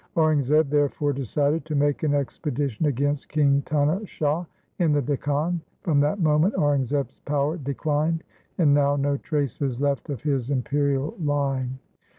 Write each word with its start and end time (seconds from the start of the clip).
Aurangzeb 0.17 0.71
therefore 0.71 1.13
decided 1.13 1.63
to 1.65 1.75
make 1.75 2.01
an 2.01 2.15
expedition 2.15 2.87
against 2.87 3.29
King 3.29 3.61
Tana 3.67 4.03
Shah 4.07 4.45
in 4.79 4.93
the 4.93 5.01
Dakhan. 5.03 5.59
From 5.83 5.99
that 5.99 6.19
moment 6.19 6.55
Aurangzeb' 6.55 7.07
s 7.09 7.21
power 7.25 7.55
declined, 7.57 8.23
and 8.57 8.73
now 8.73 8.95
no 8.95 9.17
trace 9.17 9.61
is 9.61 9.79
left 9.79 10.09
of 10.09 10.19
his 10.23 10.49
imperial 10.49 11.15
line. 11.23 11.77